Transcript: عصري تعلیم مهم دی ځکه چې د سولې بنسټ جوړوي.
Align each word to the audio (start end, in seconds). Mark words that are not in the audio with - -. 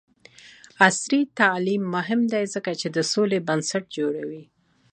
عصري 0.85 1.21
تعلیم 1.39 1.83
مهم 1.95 2.21
دی 2.33 2.43
ځکه 2.53 2.71
چې 2.79 2.87
د 2.95 2.97
سولې 3.11 3.39
بنسټ 3.47 3.83
جوړوي. 3.97 4.43